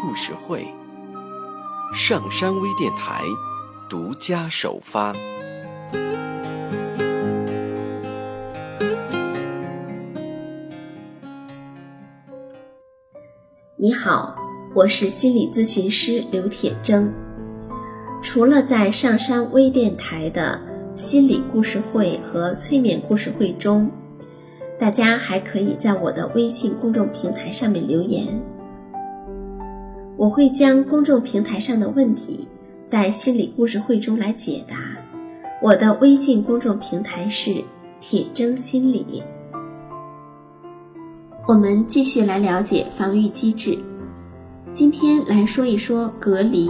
[0.00, 0.66] 故事会，
[1.92, 3.22] 上山微电台
[3.86, 5.14] 独家首发。
[13.76, 14.34] 你好，
[14.74, 17.12] 我是心理咨询师刘铁铮。
[18.22, 20.58] 除了在上山微电台的
[20.96, 23.90] 心理故事会和催眠故事会中。
[24.78, 28.26] 大家还可以在我的微信公众平台上面留言，
[30.20, 32.46] 我会将公众平台上的问题
[32.84, 34.76] 在心理故事会中来解答。
[35.62, 37.64] 我的微信公众平台是
[38.00, 39.22] 铁铮心理。
[41.48, 43.78] 我们继续来了解防御机制，
[44.74, 46.68] 今天来说一说隔离。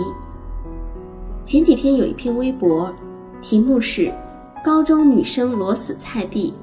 [1.44, 2.94] 前几天有一篇微博，
[3.42, 4.14] 题目是
[4.64, 6.54] “高中女生裸死菜地”。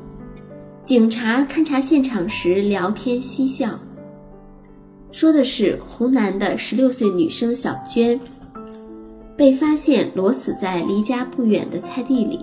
[0.86, 3.78] 警察勘察现场时聊天嬉笑，
[5.12, 8.20] 说的是湖南的十六岁女生小娟，
[9.36, 12.40] 被发现裸死在离家不远的菜地里。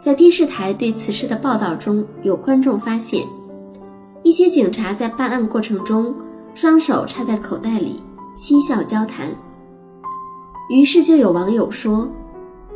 [0.00, 3.26] 在电视台对此事的报道中，有观众发现，
[4.22, 6.14] 一些警察在办案过程中
[6.54, 8.02] 双手插在口袋里
[8.34, 9.28] 嬉笑交谈。
[10.70, 12.10] 于是就有网友说：“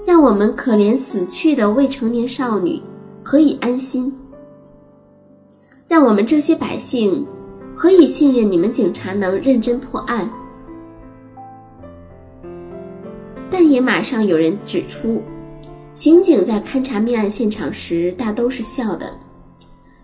[0.06, 2.80] 让我们可怜死去的未成年少女，
[3.22, 4.12] 何以安心？”
[5.88, 7.26] 让我们这些百姓
[7.80, 10.28] 何以信任你们警察能认真破案？
[13.48, 15.22] 但也马上有人指出，
[15.94, 19.16] 刑警在勘察命案现场时大都是笑的。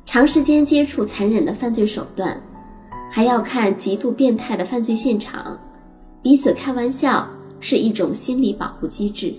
[0.06, 2.40] 长时间接触残忍的犯罪手段，
[3.10, 5.58] 还要看极度变态的犯罪现场，
[6.22, 9.34] 彼此开玩笑是一种心理保护机制。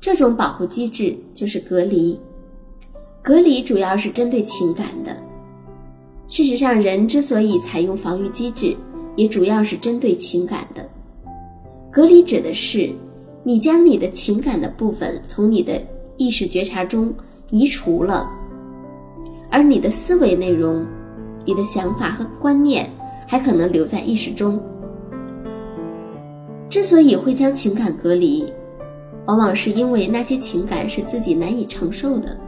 [0.00, 2.20] 这种保护机制就是隔离。
[3.20, 5.16] 隔离主要是针对情感的。
[6.28, 8.76] 事实上，人之所以采用防御机制，
[9.16, 10.86] 也主要是针对情感的。
[11.90, 12.90] 隔离指的是
[13.42, 15.80] 你将你的情感的部分从你的
[16.18, 17.12] 意识觉察中
[17.48, 18.30] 移除了，
[19.50, 20.86] 而你的思维内容、
[21.46, 22.90] 你的想法和观念
[23.26, 24.62] 还可能留在意识中。
[26.68, 28.52] 之所以会将情感隔离，
[29.26, 32.38] 往往是因为那些情感是自己难以承受的。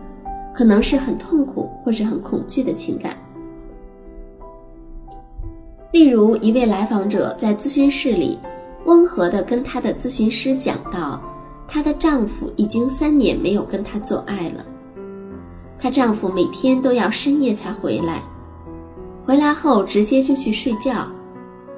[0.53, 3.17] 可能是很痛苦或是很恐惧的情感。
[5.93, 8.39] 例如，一位来访者在咨询室里，
[8.85, 11.21] 温和地跟她的咨询师讲到，
[11.67, 14.65] 她的丈夫已经三年没有跟她做爱了。
[15.79, 18.23] 她丈夫每天都要深夜才回来，
[19.27, 21.07] 回来后直接就去睡觉，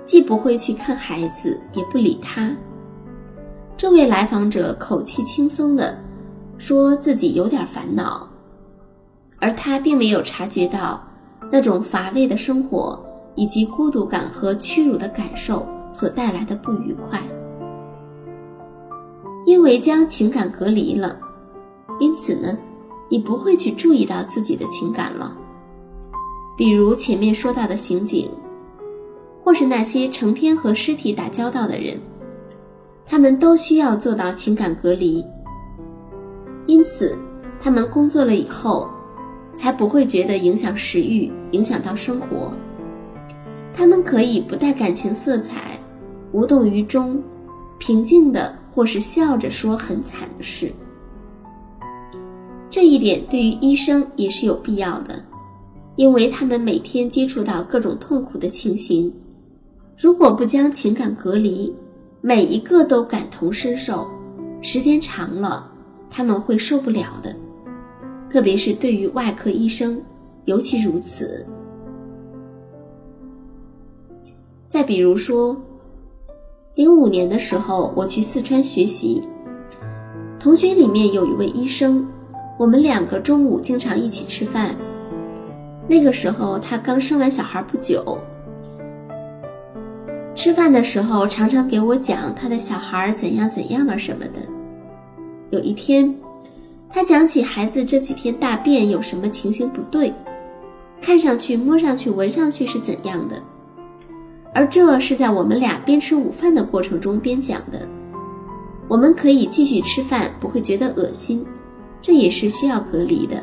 [0.05, 2.55] 既不会去看孩子，也不理她。
[3.79, 5.97] 这位来访者口气轻松地
[6.59, 8.29] 说自己有点烦恼。
[9.39, 11.03] 而他并没有察觉到，
[11.51, 13.05] 那种乏味的生活
[13.35, 17.21] 以及孤独感和屈辱的感受所带来的不愉快。
[19.45, 21.19] 因为将情感隔离了，
[21.99, 22.57] 因此呢，
[23.09, 25.37] 你不会去注意到自己的情感了。
[26.57, 28.31] 比如前面说到的刑警，
[29.43, 32.01] 或是那些成天和尸体打交道的人，
[33.05, 35.25] 他们都需要做到情感隔离。
[36.67, 37.19] 因此，
[37.61, 38.89] 他们工作了以后。
[39.55, 42.57] 才不会觉得影响食欲，影响到生活。
[43.75, 45.79] 他们可以不带感情色彩，
[46.33, 47.23] 无动于衷，
[47.79, 50.73] 平静的或是笑着说很惨的事。
[52.71, 55.23] 这一点对于医生也是有必要的，
[55.97, 59.13] 因为他们每天接触到各种痛苦的情形，
[59.99, 61.75] 如果不将情感隔离，
[62.21, 64.11] 每一个都感同身受，
[64.63, 65.71] 时间长了，
[66.11, 67.35] 他们会受不了的。
[68.31, 70.01] 特别是对于外科医生，
[70.47, 71.47] 尤其如此。
[74.73, 75.55] 再比如说，
[76.77, 79.23] 零五年的时候，我去四川学习，
[80.41, 82.09] 同学里面有一位医生，
[82.59, 84.75] 我们两个中午经常一起吃饭。
[85.87, 88.17] 那个时候他刚生完小孩不久，
[90.35, 94.41] 吃饭的时候常常给我讲他的小孩怎样怎样啊什么的。
[95.51, 96.15] 有一天。
[96.89, 100.13] 他讲起孩子这几天大便有什么情形不对，
[101.01, 103.43] 看上去、摸上去、闻上去是怎样的，
[104.55, 107.89] 而这是在我们俩边吃午饭的过程中边讲的。
[108.89, 111.45] 我们可以继续吃饭，不会觉得恶心，
[112.03, 113.43] 这也是需要隔离的。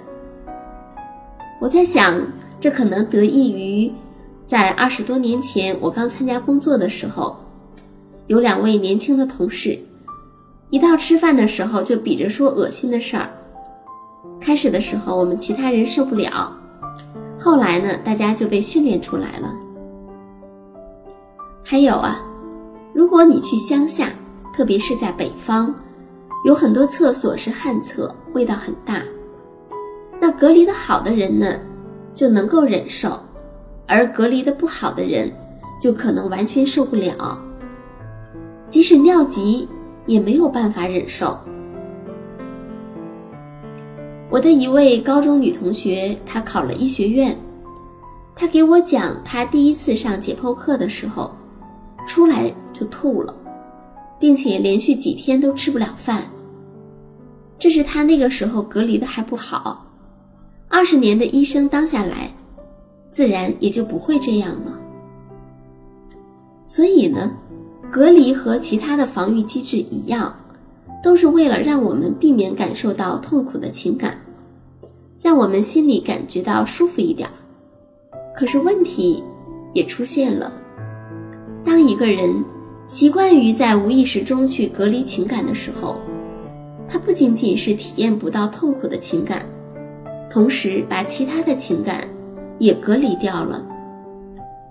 [1.60, 2.22] 我在想，
[2.60, 3.92] 这可能得益于
[4.46, 7.36] 在二十多年前我刚参加工作的时候，
[8.28, 9.80] 有两位年轻的同事，
[10.70, 13.30] 一到吃饭的时候就比着说恶心的事儿。
[14.40, 16.56] 开始的时候，我们其他人受不了，
[17.40, 19.52] 后来呢，大家就被训练出来了。
[21.72, 22.20] 还有啊，
[22.96, 24.12] 如果你去乡下，
[24.52, 25.72] 特别是在北方，
[26.44, 29.04] 有很多厕所是旱厕，味道很大。
[30.20, 31.60] 那隔离的好的人呢，
[32.12, 33.20] 就能够忍受，
[33.86, 35.32] 而隔离的不好的人，
[35.80, 37.40] 就可能完全受不了。
[38.68, 39.70] 即使尿急，
[40.08, 41.38] 也没有办法忍受。
[44.32, 47.38] 我的一位高中女同学，她考了医学院，
[48.34, 51.32] 她给我讲，她第一次上解剖课的时候。
[52.10, 53.34] 出来就吐了，
[54.20, 56.24] 并且连续几天都吃不了饭。
[57.60, 59.86] 这是他那个时候隔离的还不好，
[60.68, 62.34] 二十年的医生当下来，
[63.12, 64.80] 自然也就不会这样了。
[66.66, 67.32] 所以呢，
[67.92, 70.36] 隔离和其他的防御机制一样，
[71.04, 74.20] 都是为了让我们避免感受到痛苦的情感，
[75.22, 77.30] 让我们心里感觉到舒服一点。
[78.36, 79.24] 可是问题
[79.74, 80.52] 也出现了。
[81.80, 82.44] 当一个人
[82.88, 85.96] 习惯于在无意识中去隔离情感的时候，
[86.90, 89.46] 他不仅仅是体验不到痛苦的情感，
[90.30, 92.06] 同时把其他的情感
[92.58, 93.66] 也隔离掉了。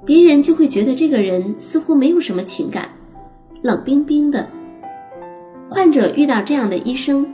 [0.05, 2.91] 别人就会觉得这个人似乎没有什么情感，
[3.63, 4.47] 冷冰冰的。
[5.71, 7.27] 患者遇到这样的医生，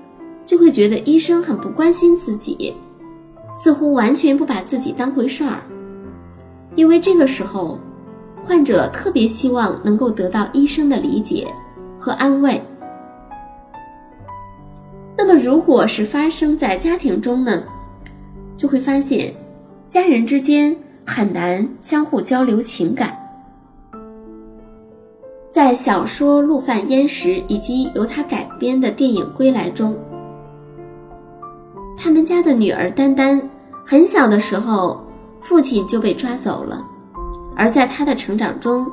[0.45, 2.73] 就会觉得医生很不关心自己，
[3.57, 5.65] 似乎完全不把自己当回事儿，
[6.77, 7.77] 因为这个时候。
[8.45, 11.47] 患者特别希望能够得到医生的理解
[11.99, 12.61] 和安慰。
[15.17, 17.63] 那么，如果是发生在家庭中呢，
[18.57, 19.35] 就会发现
[19.89, 20.77] 家人之间
[21.07, 23.17] 很难相互交流情感。
[25.51, 29.97] 在小说《陆犯焉识》以及由他改编的电影《归来》中，
[31.97, 33.41] 他们家的女儿丹丹
[33.87, 35.01] 很小的时候，
[35.41, 36.85] 父亲就被抓走了。
[37.57, 38.87] 而在他的成长中，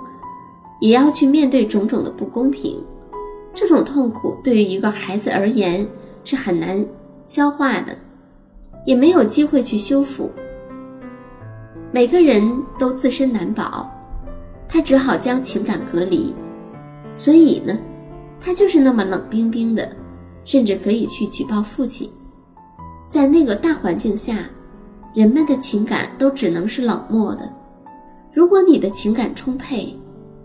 [0.80, 2.84] 也要去面对种种的不公平，
[3.54, 5.86] 这种痛苦对于一个孩子而言
[6.24, 6.86] 是很难
[7.26, 7.96] 消化的，
[8.86, 10.32] 也没有机会去修复。
[11.92, 12.42] 每个人
[12.80, 13.92] 都自身难保，
[14.70, 16.34] 他只好将情感隔离，
[17.14, 17.78] 所以呢，
[18.40, 19.90] 他就是那么冷冰冰的，
[20.46, 22.10] 甚至可以去举报父亲。
[23.08, 24.38] 在那个大环境下，
[25.14, 27.52] 人们的情感都只能是冷漠的。
[28.34, 29.94] 如果你的情感充沛，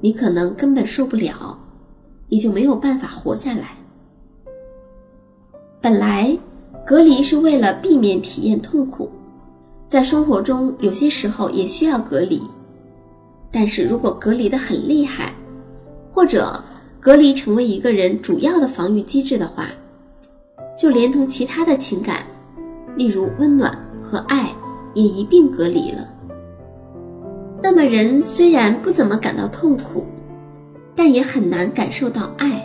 [0.01, 1.57] 你可能根本受不了，
[2.29, 3.77] 你就没有办法活下来。
[5.81, 6.37] 本来
[6.85, 9.09] 隔离是为了避免体验痛苦，
[9.87, 12.43] 在生活中有些时候也需要隔离，
[13.53, 15.33] 但是如果隔离的很厉害，
[16.13, 16.61] 或者
[16.99, 19.69] 隔离成为一个人主要的防御机制的话，
[20.77, 22.27] 就连同其他的情感，
[22.97, 24.53] 例如温暖和爱，
[24.95, 26.16] 也一并隔离了。
[27.63, 30.07] 那么，人虽然不怎么感到痛苦，
[30.95, 32.63] 但也很难感受到爱。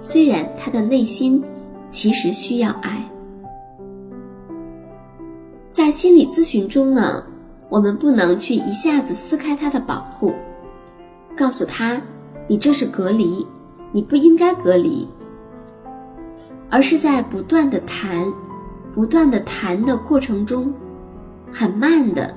[0.00, 1.42] 虽然他的内心
[1.88, 3.02] 其实需要爱。
[5.70, 7.22] 在心理咨询中呢，
[7.68, 10.34] 我们不能去一下子撕开他的保护，
[11.36, 12.00] 告诉他
[12.48, 13.46] 你这是隔离，
[13.92, 15.06] 你不应该隔离，
[16.70, 18.26] 而是在不断的谈、
[18.92, 20.72] 不断的谈的过程中，
[21.52, 22.34] 很慢的，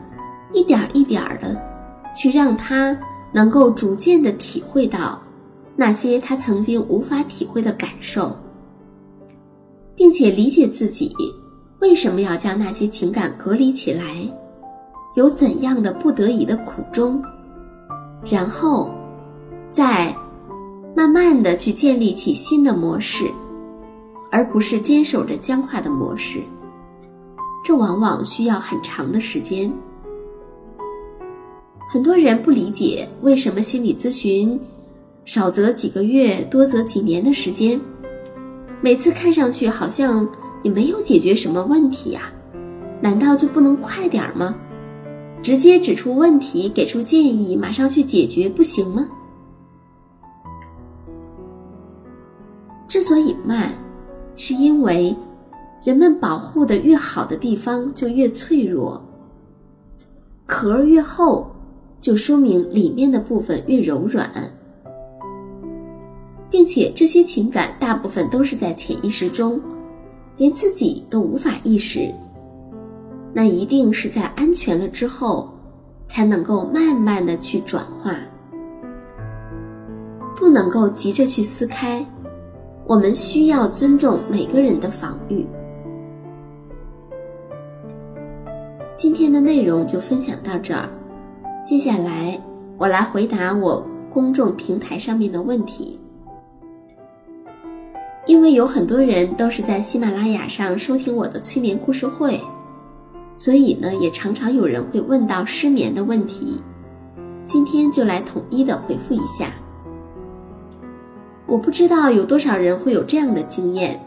[0.54, 1.70] 一点一点的。
[2.16, 2.98] 去让他
[3.32, 5.22] 能够逐渐的体会到
[5.76, 8.36] 那些他曾经无法体会的感受，
[9.96, 11.16] 并且理解自己
[11.80, 14.04] 为什么要将那些情感隔离起来，
[15.16, 17.24] 有怎样的不得已的苦衷，
[18.30, 18.92] 然后，
[19.70, 20.14] 再
[20.96, 23.26] 慢慢的去建立起新的模式，
[24.32, 26.42] 而不是坚守着僵化的模式。
[27.64, 29.72] 这往往需要很长的时间。
[31.92, 34.60] 很多人不理解为什么心理咨询
[35.26, 37.82] 少则几个月，多则几年的时间，
[38.80, 40.30] 每次看上去好像
[40.62, 42.32] 也没有解决什么问题呀？
[43.02, 44.56] 难道就不能快点吗？
[45.42, 49.10] 直接指出问题，给出建议，马上去解决不行吗？
[52.88, 53.74] 之所以慢，
[54.36, 55.16] 是因为
[55.84, 59.04] 人们保护的越好的地方就越脆弱，
[60.46, 61.50] 壳越厚。
[62.02, 64.30] 就说明里面的部分越柔软，
[66.50, 69.60] 并且这些情感大部分都是在潜意识中，
[70.38, 72.14] 连自己都无法意识。
[73.34, 75.50] 那一定是在安全了之后，
[76.06, 78.18] 才能够慢慢的去转化，
[80.36, 82.04] 不能够急着去撕开。
[82.88, 85.46] 我们需要尊重每个人的防御。
[88.96, 90.90] 今天的内容就分享到这儿，
[91.70, 92.36] 接下来
[92.80, 96.00] 我来回答我公众平台上面的问题。
[98.26, 102.42] 因为有很多人都是在喜马拉雅上收听我的催眠故事会。
[103.38, 106.60] 所以呢，也常常有人会问到失眠的问题，
[107.46, 109.54] 今天就来统一的回复一下。
[111.46, 114.04] 我不知道有多少人会有这样的经验：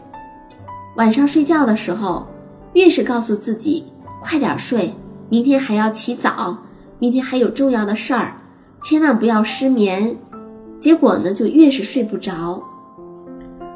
[0.97, 2.27] 晚上睡觉的时候，
[2.73, 3.85] 越是告诉自己
[4.19, 4.93] 快点睡，
[5.29, 6.57] 明天还要起早，
[7.03, 8.33] 明天还有重要的事儿，
[8.81, 10.17] 千万不要失眠，
[10.79, 12.63] 结果呢就越是睡不着。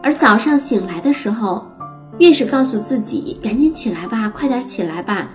[0.01, 1.67] 而早上醒来的时候，
[2.19, 5.27] 越是告诉自己赶紧起来吧，快点起来吧。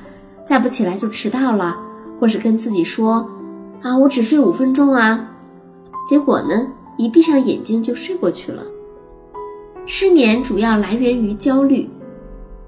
[0.42, 1.76] 再不起来就迟到了，
[2.18, 3.28] 或是跟自己说
[3.84, 5.28] ：“啊，我只睡五分钟啊。”
[6.08, 8.62] 结果呢，一闭上眼睛就睡过去了。
[9.84, 11.86] 失眠主要来源于焦虑，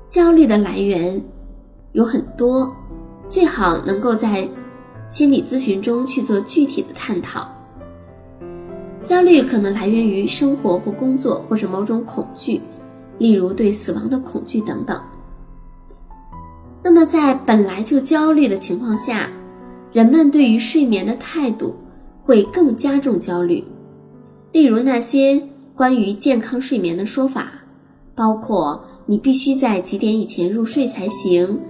[0.06, 1.18] 焦虑的来源
[1.92, 2.70] 有很多，
[3.30, 4.46] 最好能够在
[5.08, 7.48] 心理咨询中去做具体的探讨。
[9.02, 12.60] 焦虑可能来源于生活或工作，或者某种恐惧，
[13.18, 14.98] 例如对死亡的恐惧等等。
[16.82, 19.28] 那么，在本来就焦虑的情况下，
[19.92, 21.74] 人们对于睡眠的态度
[22.22, 23.62] 会更加重焦虑。
[24.52, 25.42] 例如，那些
[25.74, 27.52] 关于健康睡眠的说法，
[28.14, 31.60] 包括你必须在几点以前入睡才行，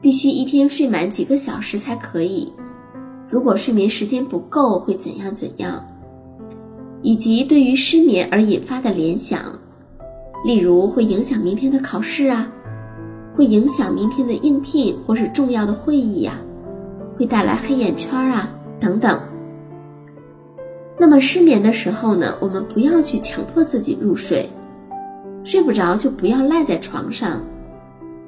[0.00, 2.52] 必须一天睡满几个小时才可以，
[3.34, 5.84] 如果睡眠时间不够会怎样怎样，
[7.02, 9.58] 以及对于失眠而引发的联想，
[10.44, 12.48] 例如会影响明天的考试啊。
[13.34, 16.38] 会影响明天的应聘或是重要的会议呀，
[17.16, 18.48] 会带来黑眼圈啊
[18.78, 19.20] 等等。
[20.96, 24.48] 那么失眠的时候呢，我们不要去强迫自己入睡，
[25.42, 27.42] 睡不着就不要赖在床上，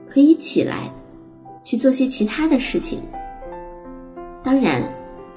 [0.09, 0.93] 可以起来
[1.63, 2.99] 去做些其他的事情。
[4.43, 4.81] 当然，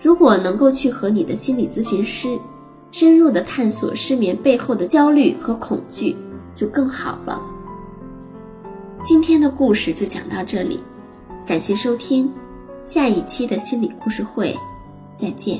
[0.02, 2.40] 如果能够去和你的心理咨询师
[2.92, 6.16] 深入的探索失眠背后的焦虑和恐惧，
[6.56, 7.40] 就更好了。
[9.04, 10.80] 今天的故事就讲到这里，
[11.46, 12.32] 感谢收听，
[12.86, 14.56] 下一期的心理故事会，
[15.16, 15.60] 再见。